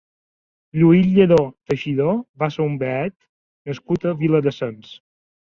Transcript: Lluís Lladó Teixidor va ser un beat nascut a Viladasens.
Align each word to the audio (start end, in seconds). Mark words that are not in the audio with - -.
Lluís 0.83 1.09
Lladó 1.17 1.37
Teixidor 1.73 2.17
va 2.45 2.49
ser 2.55 2.65
un 2.71 2.79
beat 2.85 3.15
nascut 3.73 4.09
a 4.13 4.19
Viladasens. 4.23 4.99